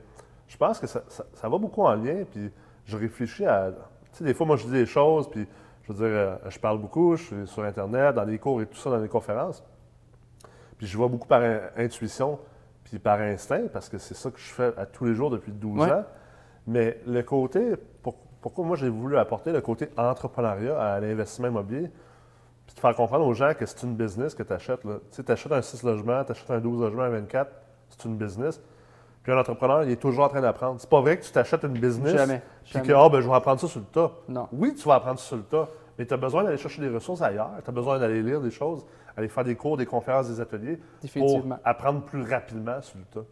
[0.48, 2.24] je pense que ça, ça- ça va beaucoup en lien.
[2.30, 2.50] Puis
[2.86, 3.70] je réfléchis à.
[4.12, 5.46] Tu sais, des fois, moi, je dis des choses, puis
[5.84, 8.66] je veux dire, euh, je parle beaucoup, je suis sur Internet, dans les cours et
[8.66, 9.62] tout ça, dans les conférences.
[10.78, 12.38] Puis je vois beaucoup par in- intuition,
[12.84, 15.52] puis par instinct, parce que c'est ça que je fais à tous les jours depuis
[15.52, 15.92] 12 Ouais.
[15.92, 16.04] ans.
[16.66, 21.90] Mais le côté, pour- pourquoi moi j'ai voulu apporter le côté entrepreneuriat à l'investissement immobilier,
[22.66, 24.80] puis de faire comprendre aux gens que c'est une business que tu achètes.
[24.82, 27.50] Tu sais, achètes un 6 logements, tu achètes un 12 logements, un 24,
[27.90, 28.60] c'est une business.
[29.22, 30.76] Puis un entrepreneur, il est toujours en train d'apprendre.
[30.78, 33.34] C'est pas vrai que tu t'achètes une business, Jamais, puis que ah, ben, je vais
[33.34, 34.10] apprendre ça sur le tas.
[34.28, 34.48] Non.
[34.52, 35.66] Oui, tu vas apprendre ça sur le tas,
[35.98, 37.50] mais tu as besoin d'aller chercher des ressources ailleurs.
[37.64, 38.84] Tu as besoin d'aller lire des choses,
[39.16, 41.58] aller faire des cours, des conférences, des ateliers pour Définitivement.
[41.64, 43.26] apprendre plus rapidement sur le tas.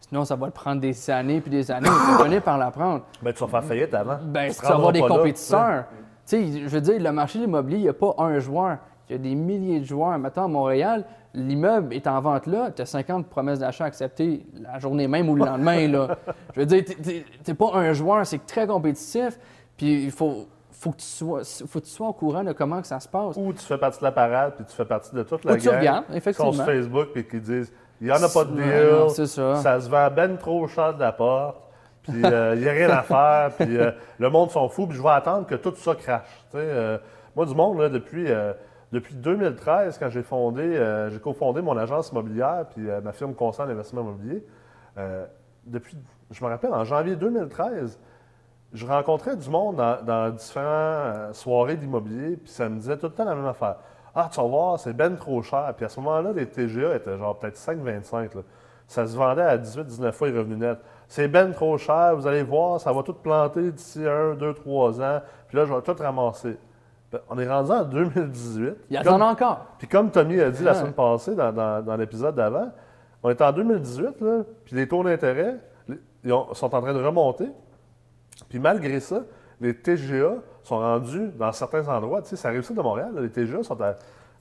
[0.00, 1.88] Sinon, ça va te prendre des années puis des années.
[1.88, 3.04] Tu vas finir par l'apprendre.
[3.22, 4.18] Ben, tu vas faire faillite avant.
[4.20, 5.84] Ben, Tu tu vas avoir des là, compétiteurs.
[5.88, 8.78] Tu je veux dire, le marché de l'immobilier, il n'y a pas un joueur.
[9.08, 10.16] Il y a des milliers de joueurs.
[10.18, 14.78] Maintenant, à Montréal, l'immeuble est en vente là, tu as 50 promesses d'achat acceptées la
[14.78, 15.88] journée même ou le lendemain.
[15.92, 16.18] là.
[16.54, 19.38] Je veux dire, tu n'es pas un joueur, c'est très compétitif,
[19.76, 22.80] puis il faut, faut, que tu sois, faut que tu sois au courant de comment
[22.80, 23.36] que ça se passe.
[23.36, 25.56] Ou tu fais partie de la parade, puis tu fais partie de toute la Ou
[25.56, 26.52] tu gang regardes, qui sont effectivement.
[26.52, 29.56] sur Facebook, puis qui disent il n'y en a pas de non, deal, c'est ça.
[29.56, 31.58] ça se vend ben trop cher de la porte,
[32.02, 35.02] puis il n'y a rien à faire, puis euh, le monde s'en fout, puis je
[35.02, 36.44] vais attendre que tout ça crache.
[36.54, 36.98] Euh,
[37.36, 38.52] moi, du monde, là, depuis, euh,
[38.92, 44.02] depuis 2013, quand j'ai fondé, j'ai cofondé mon agence immobilière, puis ma firme Constant d'Investissement
[44.02, 44.44] Immobilier,
[45.66, 45.96] depuis,
[46.30, 47.98] je me rappelle, en janvier 2013,
[48.72, 53.12] je rencontrais du monde dans, dans différentes soirées d'immobilier, puis ça me disait tout le
[53.12, 53.76] temps la même affaire.
[54.14, 55.72] Ah, tu vas voir, c'est ben trop cher.
[55.76, 58.42] Puis à ce moment-là, les TGA étaient genre peut-être 5,25.
[58.90, 60.78] Ça se vendait à 18-19 fois les revenus nets.
[61.06, 65.00] C'est ben trop cher, vous allez voir, ça va tout planter d'ici un, deux, trois
[65.00, 65.20] ans.
[65.46, 66.56] Puis là, je vais tout ramasser.
[67.12, 68.74] Ben, on est rendu en 2018.
[68.90, 69.66] Il y en a encore.
[69.78, 72.70] puis comme Tommy a dit la semaine passée dans, dans- dans l'épisode d'avant,
[73.22, 76.92] on est en 2018, là, puis les taux d'intérêt les- ils ont- sont en train
[76.92, 77.48] de remonter.
[78.48, 79.22] Puis malgré ça,
[79.60, 82.22] les TGA sont rendus dans certains endroits.
[82.22, 83.94] Tu sais, ça réussit de Montréal, là, les TGA sont à,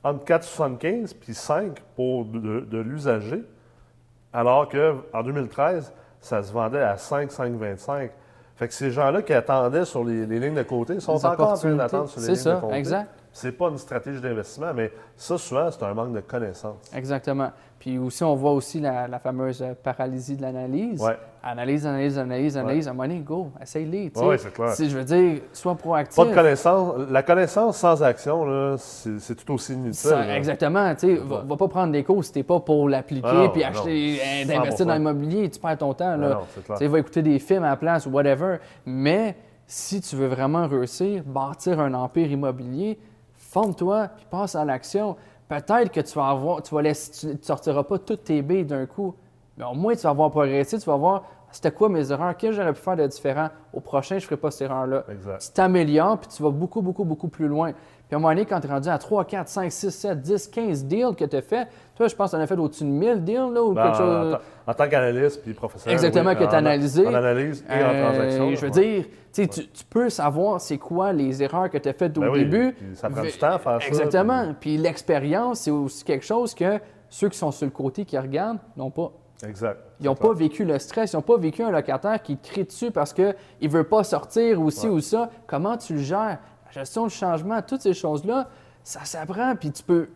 [0.03, 3.43] entre 4,75 puis 5 pour de l'usager,
[4.33, 8.09] alors qu'en 2013, ça se vendait à 5, 5,25.
[8.55, 11.55] Fait que ces gens-là qui attendaient sur les, les lignes de côté sont encore en
[11.55, 12.75] train d'attendre sur les C'est lignes de ça, côté.
[12.75, 13.09] exact.
[13.31, 16.91] C'est pas une stratégie d'investissement, mais ça, souvent, c'est un manque de connaissances.
[16.93, 17.51] Exactement.
[17.79, 21.01] Puis aussi, on voit aussi la, la fameuse paralysie de l'analyse.
[21.01, 21.17] Ouais.
[21.41, 22.87] Analyse, analyse, analyse, analyse.
[22.87, 24.11] À un moment donné, go, essaye-les.
[24.17, 24.73] Ouais, c'est clair.
[24.73, 26.17] Si je veux dire, sois proactif.
[26.17, 26.93] Pas de connaissance.
[27.09, 29.93] La connaissance sans action, c'est tout aussi inutile.
[29.93, 30.93] Ça, exactement.
[30.95, 34.19] Tu sais, va, va pas prendre des cours si t'es pas pour l'appliquer puis acheter,
[34.19, 34.47] euh, 100%.
[34.47, 35.49] d'investir dans l'immobilier.
[35.49, 36.17] Tu perds ton temps.
[36.17, 36.29] Là.
[36.29, 36.77] non, c'est clair.
[36.77, 38.57] Tu sais, va écouter des films à la place ou whatever.
[38.85, 42.99] Mais si tu veux vraiment réussir, bâtir un empire immobilier,
[43.33, 45.15] forme-toi puis passe à l'action.
[45.49, 48.65] Peut-être que tu vas avoir, tu vas laisser, tu, tu sortiras pas toutes tes billes
[48.65, 49.15] d'un coup,
[49.57, 52.51] mais au moins tu vas avoir progressé, tu vas voir c'était quoi mes erreurs, qu'est-ce
[52.51, 53.49] que j'aurais pu faire de différent?
[53.73, 55.03] Au prochain, je ferai pas cette erreur-là.
[55.39, 57.71] Tu t'améliores puis tu vas beaucoup, beaucoup, beaucoup plus loin.
[58.10, 60.22] Puis à un moment donné, quand tu es rendu à 3, 4, 5, 6, 7,
[60.22, 62.58] 10, 15 deals que tu as fait, toi, je pense que tu en as fait
[62.58, 64.34] au-dessus de 1000 deals là, ou Ben, quelque chose.
[64.34, 65.93] en, tant- en tant qu'analyste puis professionnel.
[65.93, 67.08] Exactement, oui, que tu as analysé.
[67.08, 68.50] En analyse et en Euh, transaction.
[68.56, 68.72] Je veux ouais.
[68.95, 72.17] dire, tu sais, tu, tu peux savoir c'est quoi les erreurs que tu as faites
[72.17, 72.74] au Ben oui, début.
[72.74, 74.56] puis ça prend du temps à faire ça, Exactement.
[74.60, 78.58] Puis l'expérience, c'est aussi quelque chose que ceux qui sont sur le côté qui regardent
[78.76, 79.12] n'ont pas.
[79.48, 79.78] Exact.
[80.02, 82.65] Ils n'ont pas vécu le stress, ils n'ont pas vécu un locataire qui te crie
[82.65, 84.93] dessus parce qu'il ne veut pas sortir ou ci Ouais.
[84.95, 85.30] ou ça.
[85.48, 86.39] Comment tu le gères?
[86.75, 88.47] La gestion du changement, toutes ces choses-là,
[88.84, 89.55] ça s'apprend.
[89.55, 90.08] Puis tu peux,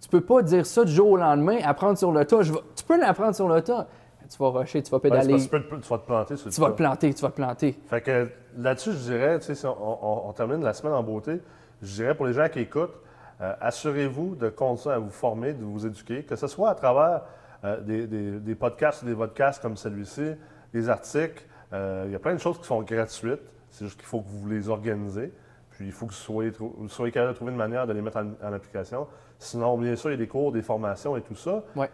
[0.00, 2.42] tu peux pas dire ça du jour au lendemain, apprendre sur le tas.
[2.42, 3.86] Je vais- tu peux l'apprendre sur le tas.
[4.30, 6.52] Tu vas rusher, tu vas pédaler, tu, peux te- tu vas te planter sur le
[6.54, 7.78] tu vas te planter, tu vas te planter.
[7.88, 11.02] Fait que là-dessus, je dirais, tu sais, si on, on- on termine la semaine en
[11.02, 11.40] beauté,
[11.80, 12.92] je dirais pour les gens qui écoutent,
[13.40, 17.22] euh, assurez-vous de continuer à vous former, de vous éduquer, que ce soit à travers
[17.64, 20.32] euh, des, des- des podcasts ou des podcasts comme celui-ci,
[20.74, 21.44] des articles.
[21.72, 23.40] euh, il y a plein de choses qui sont gratuites.
[23.70, 25.32] C'est juste qu'il faut que vous les organisez.
[25.78, 27.92] Puis il faut que vous soyez, trou- vous soyez capable de trouver une manière de
[27.92, 29.06] les mettre en, en application.
[29.38, 31.62] Sinon, bien sûr, il y a des cours, des formations et tout ça.
[31.76, 31.88] Ouais.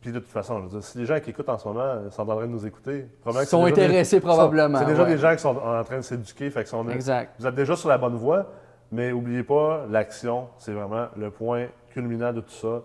[0.00, 1.80] Puis de toute façon, je veux dire, si les gens qui écoutent en ce moment
[1.82, 5.08] euh, sont en train de nous écouter, probablement Sont des- intéressés probablement, C'est déjà ouais.
[5.10, 6.48] des gens qui sont en train de s'éduquer.
[6.48, 7.34] Fait que sont- Exact.
[7.38, 8.46] vous êtes déjà sur la bonne voie,
[8.90, 12.80] mais n'oubliez pas, l'action, c'est vraiment le point culminant de tout ça.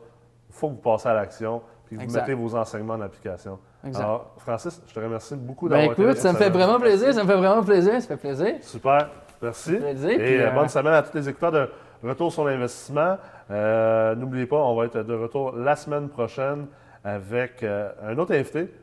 [0.50, 2.22] Il faut que vous passiez à l'action puis que vous Exact.
[2.28, 3.58] mettez vos enseignements en application.
[3.86, 4.04] Exact.
[4.04, 6.78] Alors, Francis, je te remercie beaucoup Ben d'avoir été là écoute, ça me fait vraiment
[6.80, 8.56] plaisir, ça me fait vraiment plaisir, ça fait plaisir.
[8.62, 9.10] Super.
[9.42, 9.76] Merci.
[9.78, 11.70] Plaisir, Et euh, euh, bonne semaine à tous les écouteurs de
[12.04, 13.18] Retour sur l'investissement.
[13.52, 16.66] Euh, N'oubliez pas, on va être de retour la semaine prochaine
[17.04, 18.74] avec euh, un autre invité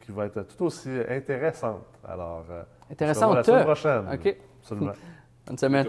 [0.00, 1.84] qui va être tout aussi intéressante.
[2.06, 3.34] Alors, euh, Intéressante.
[3.34, 4.04] la semaine prochaine.
[4.12, 4.36] OK.
[4.60, 4.92] Absolument.
[5.46, 5.86] Bonne semaine.